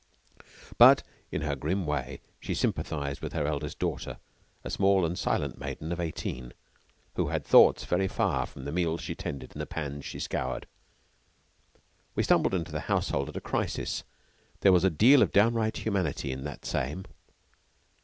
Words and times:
But 0.79 1.03
in 1.31 1.43
her 1.43 1.55
grim 1.55 1.85
way 1.85 2.21
she 2.39 2.55
sympathized 2.55 3.21
with 3.21 3.33
her 3.33 3.45
eldest 3.45 3.77
daughter, 3.77 4.17
a 4.63 4.71
small 4.71 5.05
and 5.05 5.15
silent 5.15 5.59
maiden 5.59 5.91
of 5.91 5.99
eighteen, 5.99 6.53
who 7.17 7.27
had 7.27 7.45
thoughts 7.45 7.85
very 7.85 8.07
far 8.07 8.47
from 8.47 8.65
the 8.65 8.71
meals 8.71 9.01
she 9.01 9.13
tended 9.13 9.51
and 9.51 9.61
the 9.61 9.67
pans 9.67 10.03
she 10.03 10.19
scoured. 10.19 10.65
We 12.15 12.23
stumbled 12.23 12.55
into 12.55 12.71
the 12.71 12.79
household 12.89 13.29
at 13.29 13.37
a 13.37 13.41
crisis, 13.41 13.99
and 14.01 14.61
there 14.61 14.73
was 14.73 14.83
a 14.83 14.89
deal 14.89 15.21
of 15.21 15.31
downright 15.31 15.77
humanity 15.85 16.31
in 16.31 16.45
that 16.45 16.65
same. 16.65 17.05